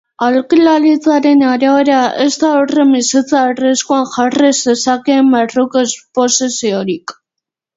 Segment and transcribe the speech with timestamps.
[0.25, 7.17] Aholkularitzaren arabera, ez da haurren bizitza arriskuan jarri zezakeen barruko esposiziorik.